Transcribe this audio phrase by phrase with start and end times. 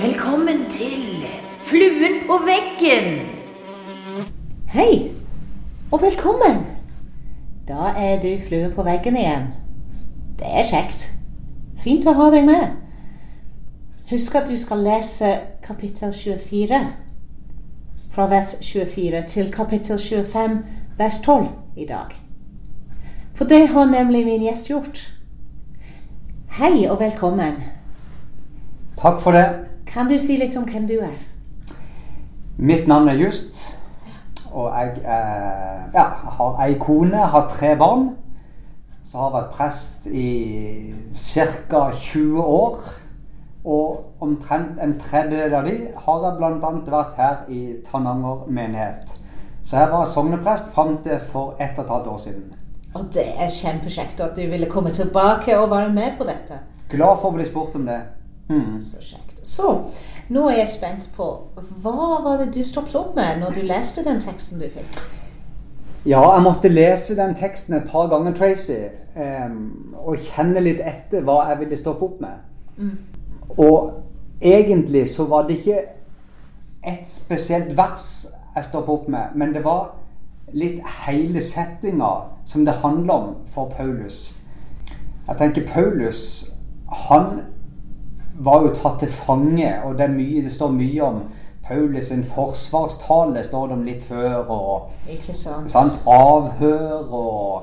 [0.00, 1.26] Velkommen til
[1.62, 3.18] Fluen på veggen.
[4.68, 5.10] Hei,
[5.92, 6.66] og velkommen.
[7.68, 9.42] Da er du fluen på veggen igjen.
[10.38, 11.12] Det er kjekt.
[11.84, 12.64] Fint å ha deg med.
[14.08, 16.80] Husk at du skal lese kapittel 24.
[18.10, 20.56] Fra vers 24 til kapittel 25,
[20.96, 21.46] vers 12
[21.76, 22.16] i dag.
[23.36, 25.04] For det har nemlig min gjest gjort.
[26.56, 27.81] Hei og velkommen.
[29.02, 29.46] Takk for det.
[29.86, 31.16] Kan du si litt om hvem du er?
[32.58, 33.64] Mitt navn er Just.
[34.52, 36.04] Og jeg eh, ja,
[36.36, 38.12] har ei kone, har tre barn.
[39.02, 40.28] Så har jeg vært prest i
[41.18, 41.82] ca.
[41.90, 42.78] 20 år.
[43.64, 45.74] Og omtrent en tredjedel av de
[46.06, 46.72] har jeg bl.a.
[46.94, 49.18] vært her i Tananger menighet.
[49.66, 52.48] Så jeg var sogneprest fram til for ett og et halvt år siden.
[52.94, 56.62] Og det er kjempekjekt at du ville komme tilbake og være med på dette.
[56.92, 58.02] Glad for å bli spurt om det.
[58.52, 58.80] Mm.
[58.84, 59.40] Så kjekt.
[59.46, 59.72] Så,
[60.28, 61.26] nå er jeg spent på
[61.82, 65.00] Hva var det du stoppet opp med når du leste den teksten du fikk?
[66.06, 68.78] Ja, jeg måtte lese den teksten et par ganger, Tracy,
[69.14, 72.40] um, og kjenne litt etter hva jeg ville stoppe opp med.
[72.76, 72.96] Mm.
[73.62, 73.92] Og
[74.42, 75.84] egentlig så var det ikke
[76.90, 78.06] et spesielt vers
[78.56, 79.92] jeg stoppet opp med, men det var
[80.52, 82.10] litt hele settinga
[82.44, 84.34] som det handler om for Paulus.
[85.28, 86.50] Jeg tenker Paulus,
[87.06, 87.44] han
[88.38, 91.22] var jo tatt til fange, og det, mye, det står mye om
[91.66, 95.70] Paulus sin forsvarstale, står det om litt før, og Ikke sant?
[95.70, 96.02] sant?
[96.06, 97.62] avhør og,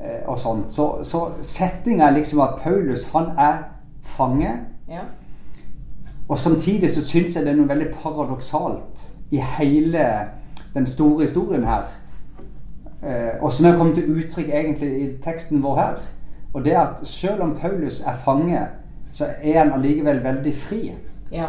[0.00, 0.72] eh, og sånt.
[0.72, 3.62] Så, så settinga er liksom at Paulus, han er
[4.04, 4.52] fange.
[4.88, 5.06] Ja.
[6.28, 10.04] Og samtidig så syns jeg det er noe veldig paradoksalt i hele
[10.74, 11.88] den store historien her.
[13.02, 16.04] Eh, og som er kommet til uttrykk egentlig i teksten vår her.
[16.52, 18.60] Og det er at selv om Paulus er fange,
[19.12, 20.94] så er han allikevel veldig fri.
[21.32, 21.48] ja.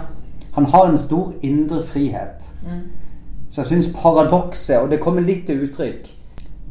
[0.54, 2.50] Han har en stor indre frihet.
[2.66, 2.80] Mm.
[3.50, 6.08] Så jeg syns paradokset, og det kommer litt til uttrykk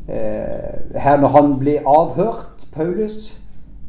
[0.09, 3.41] eh, her når han blir avhørt, Paulus,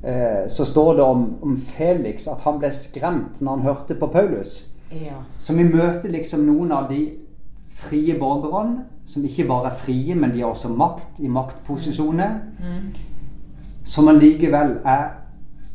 [0.03, 4.07] eh, så står det om, om Felix at han ble skremt når han hørte på
[4.07, 4.67] Paulus.
[4.91, 5.17] Ja.
[5.39, 7.01] Så vi møter liksom noen av de
[7.69, 12.93] frie borgerne, som ikke bare er frie, men de har også makt i maktposisjoner, Mm.
[13.83, 15.07] som allikevel er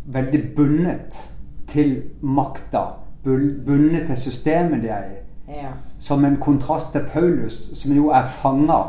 [0.06, 1.30] veldig bundet
[1.66, 2.84] til makta,
[3.24, 5.20] bundet til systemet de er i.
[5.48, 5.72] Ja.
[5.98, 8.82] Som en kontrast til Paulus, som jo er fanga,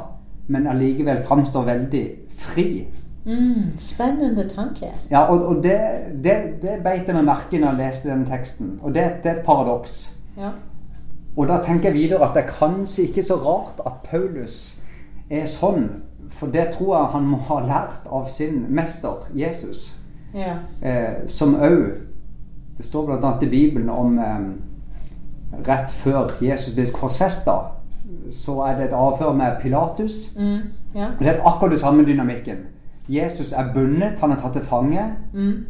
[0.48, 2.88] men allikevel framstår veldig fri.
[3.26, 3.74] Mm.
[3.78, 4.92] Spennende tanke.
[5.12, 5.80] Ja, og, og det,
[6.24, 8.76] det, det beit jeg meg merke når jeg leste den teksten.
[8.82, 10.16] Og det, det er et paradoks.
[10.38, 10.54] Ja.
[11.36, 14.78] Og da tenker jeg videre at det er kanskje ikke så rart at Paulus
[15.30, 15.90] er sånn,
[16.32, 19.96] for det tror jeg han må ha lært av sin mester, Jesus.
[20.36, 20.58] Ja.
[20.82, 22.02] Eh, som òg
[22.78, 23.38] Det står bl.a.
[23.42, 24.40] i Bibelen om eh,
[25.68, 27.54] rett før Jesus blir korsfesta,
[28.30, 30.36] så er det et avhør med Pilatus.
[30.38, 30.60] Mm.
[30.96, 31.06] Ja.
[31.06, 32.58] Og Det er akkurat det samme dynamikken.
[33.10, 35.06] Jesus er bundet, han er tatt til fange.
[35.34, 35.66] Mm.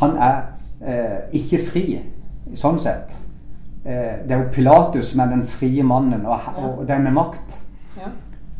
[0.00, 0.42] Han er
[0.84, 1.84] eh, ikke fri,
[2.54, 3.16] sånn sett.
[3.84, 7.62] Eh, det er jo Pilatus som er den frie mannen, og, og den med makt.
[7.96, 8.12] Ja.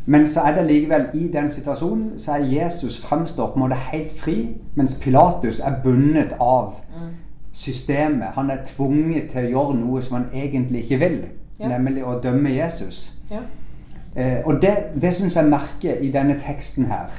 [0.09, 3.75] Men så er det likevel i den situasjonen så er Jesus fremstår på en måte
[3.91, 4.35] helt fri,
[4.75, 7.09] mens Pilatus er bundet av Mm.
[7.51, 8.27] systemet.
[8.35, 11.17] Han er tvunget til å gjøre noe som han egentlig ikke vil,
[11.59, 11.67] Ja.
[11.67, 13.11] nemlig å dømme Jesus.
[13.31, 13.39] Ja.
[14.15, 17.09] Eh, og det, det syns jeg merker i denne teksten her.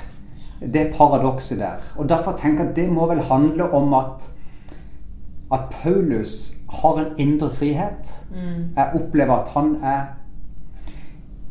[0.73, 1.77] Det paradokset der.
[1.97, 4.33] Og derfor tenker jeg at det må vel handle om at
[5.53, 8.25] at Paulus har en indre frihet.
[8.31, 8.65] Mm.
[8.77, 10.01] Jeg opplever at han er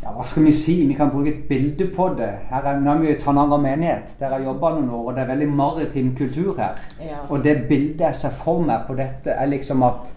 [0.04, 0.76] ja, Hva skal vi si?
[0.88, 2.30] Vi kan bruke et bilde på det.
[2.50, 5.24] Her er, nå er vi i Tananger menighet, der jeg jobba noen år, og det
[5.24, 6.78] er veldig maritim kultur her.
[7.02, 7.24] Ja.
[7.30, 10.14] Og det bildet jeg ser for meg på dette, er liksom at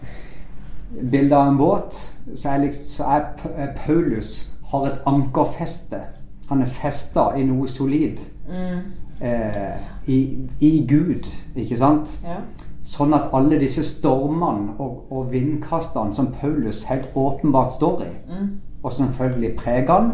[0.91, 1.95] Bildet av en båt,
[2.33, 3.21] så er, liksom, så er
[3.55, 6.01] eh, Paulus har et ankerfeste.
[6.49, 8.19] Han er festa i noe solid.
[8.49, 8.81] Mm.
[9.21, 9.77] Eh,
[10.11, 10.17] i,
[10.59, 12.17] I Gud, ikke sant?
[12.25, 12.41] Ja.
[12.83, 18.51] Sånn at alle disse stormene og, og vindkastene som Paulus helt åpenbart står i, Mm.
[18.83, 20.11] Og selvfølgelig preger han,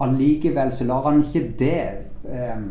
[0.00, 1.80] allikevel så lar han ikke det
[2.24, 2.62] eh,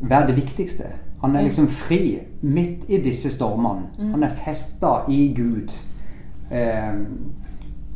[0.00, 0.84] være det viktigste.
[1.20, 3.88] Han er liksom fri midt i disse stormene.
[3.98, 4.10] Mm.
[4.10, 5.72] Han er festa i Gud.
[6.52, 7.00] Eh,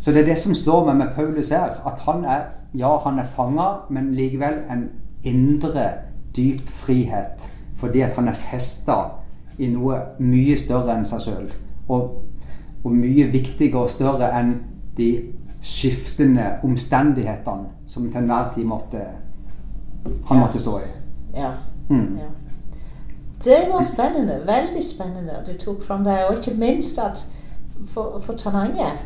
[0.00, 1.76] så det er det som slår meg med Paulus her.
[1.86, 2.40] At han er
[2.74, 4.88] ja, han er fanga, men likevel en
[5.24, 5.90] indre,
[6.36, 7.52] dyp frihet.
[7.76, 8.96] Fordi at han er festa
[9.58, 11.48] i noe mye større enn seg sjøl.
[11.88, 12.22] Og,
[12.84, 14.54] og mye viktigere og større enn
[14.96, 15.10] de
[15.60, 19.00] skiftende omstendighetene som til enhver tid måtte,
[20.26, 20.46] han Ja.
[20.46, 20.88] måtte stå i.
[21.36, 21.50] Ja.
[21.90, 22.16] Mm.
[22.18, 22.28] ja.
[23.44, 24.40] Det var spennende.
[24.46, 26.18] Veldig spennende at du tok fram det.
[26.28, 27.26] Og ikke minst at
[27.86, 28.96] for, for Tananger,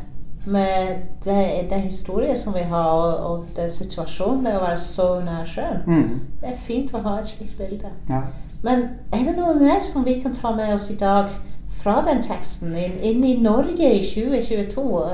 [0.47, 0.87] med
[1.25, 5.45] det, det historien som vi har, og, og den situasjonen med å være så nær
[5.45, 6.21] sjøen, Mm.
[6.41, 7.89] det er fint å ha et slikt bilde.
[8.11, 8.21] Ja.
[8.63, 11.29] Men er det noe mer som vi kan ta med oss i dag
[11.69, 15.09] fra den teksten inn, inn i Norge i 2022?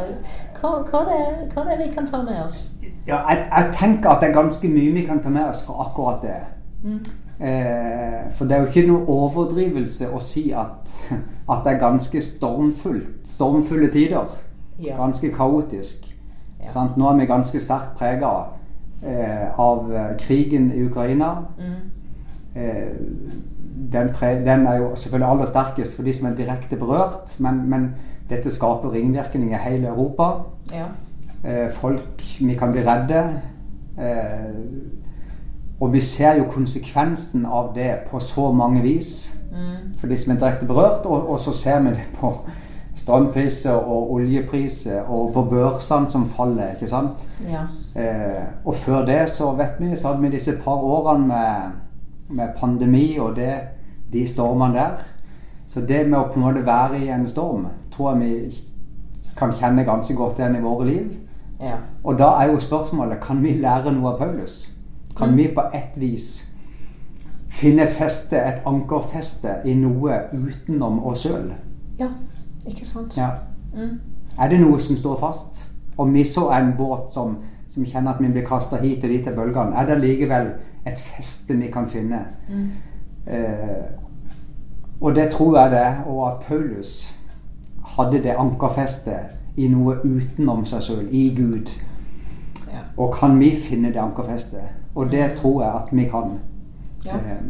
[0.60, 1.20] Hva, hva, det,
[1.54, 2.72] hva det er vi kan ta med oss?
[3.06, 5.78] Ja, jeg, jeg tenker at det er ganske mye vi kan ta med oss fra
[5.86, 6.36] akkurat det.
[6.84, 7.00] Mm.
[7.40, 10.92] Eh, for det er jo ikke noe overdrivelse å si at,
[11.52, 14.28] at det er ganske stormfullt, stormfulle tider.
[14.80, 14.98] Ja.
[15.00, 16.04] Ganske kaotisk.
[16.60, 16.68] Ja.
[16.72, 16.98] Sant?
[17.00, 18.34] Nå er vi ganske sterkt prega
[19.00, 19.88] eh, av
[20.20, 21.32] krigen i Ukraina.
[21.56, 21.80] Mm.
[22.54, 22.92] Eh,
[23.92, 27.70] den, pre den er jo selvfølgelig aller sterkest for de som er direkte berørt, men,
[27.70, 27.90] men
[28.30, 30.30] dette skaper ringvirkninger i hele Europa.
[30.72, 30.86] Ja.
[31.44, 33.40] Eh, folk Vi kan bli redde.
[33.98, 34.54] Eh,
[35.80, 39.94] og vi ser jo konsekvensen av det på så mange vis Mm.
[39.98, 41.06] for de som er direkte berørt.
[41.06, 42.32] Og, og så ser vi det på
[42.94, 46.72] strømpriser og oljepriser og på børsene som faller.
[46.74, 47.28] ikke sant?
[47.50, 47.64] Ja.
[48.00, 51.72] Eh, og før det så vet vi, så hadde vi disse par årene med,
[52.30, 53.54] med pandemi og det,
[54.12, 54.96] de stormene der.
[55.66, 58.62] Så det med å på en måte være i en storm tror jeg vi
[59.38, 61.16] kan kjenne ganske godt igjen i våre liv.
[61.60, 61.76] ja.
[62.04, 64.70] Og da er jo spørsmålet kan vi lære noe av Paulus.
[65.16, 65.36] Kan Mm.
[65.36, 66.46] vi på ett vis
[67.48, 71.52] finne et feste, et ankerfeste, i noe utenom oss sjøl?
[71.98, 72.08] ja.
[72.66, 73.16] Ikke sant?
[73.16, 73.28] Ja.
[73.74, 74.00] Mm.
[74.38, 75.70] Er det noe som står fast?
[75.98, 77.36] Om vi så er en båt som,
[77.70, 80.52] som kjenner at vi blir kasta hit og dit av bølgene, er det likevel
[80.86, 82.24] et feste vi kan finne?
[82.48, 82.70] Mm.
[83.30, 83.84] Eh,
[85.00, 87.14] og det tror jeg det, og at Paulus
[87.96, 91.70] hadde det ankerfestet i noe utenom seg sjøl, i Gud.
[92.66, 92.84] Ja.
[92.96, 94.76] Og kan vi finne det ankerfestet?
[94.94, 96.38] Og det tror jeg at vi kan.
[97.06, 97.16] Ja.
[97.16, 97.42] Eh,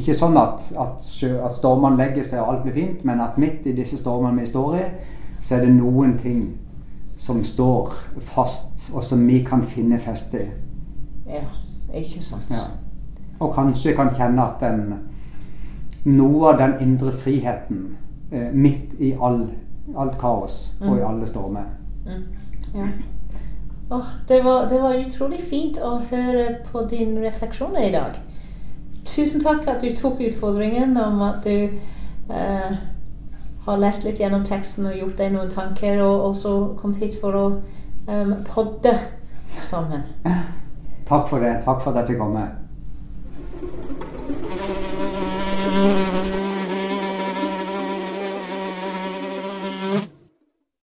[0.00, 3.68] ikke sånn at, at, at stormene legger seg og alt blir fint, men at midt
[3.68, 4.86] i disse stormene vi står i,
[5.40, 6.46] så er det noen ting
[7.16, 10.48] som står fast, og som vi kan finne feste i.
[11.28, 11.44] ja.
[11.94, 12.50] Ikke sant?
[12.50, 12.64] Ja.
[13.40, 14.94] Og kanskje kan kjenne at den,
[16.04, 17.96] noe av den indre friheten
[18.32, 19.46] eh, midt i all,
[19.96, 21.06] alt kaos og i Mm.
[21.08, 21.64] alle stormer.
[22.06, 22.24] Mm.
[22.74, 22.88] Ja.
[23.90, 28.18] Oh, det, var, det var utrolig fint å høre på dine refleksjoner i dag.
[29.06, 31.68] Tusen takk at du tok utfordringen om at du
[32.34, 32.76] eh,
[33.66, 37.32] har lest litt gjennom teksten og gjort deg noen tanker, og også kommet hit for
[37.34, 37.46] å
[38.06, 38.94] um, podde
[39.56, 40.02] sammen.
[41.06, 41.58] Takk for det.
[41.64, 42.46] Takk for at jeg fikk komme.